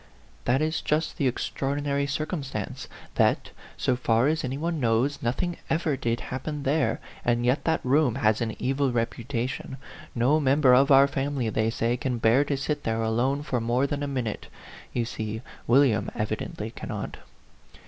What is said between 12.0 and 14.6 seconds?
bear to sit there alone for more than a minute.